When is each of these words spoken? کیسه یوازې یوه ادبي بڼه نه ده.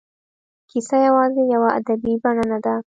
کیسه 0.69 0.95
یوازې 1.07 1.43
یوه 1.53 1.69
ادبي 1.79 2.13
بڼه 2.23 2.43
نه 2.51 2.57
ده. 2.65 2.73